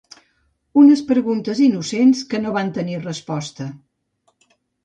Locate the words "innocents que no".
1.67-2.57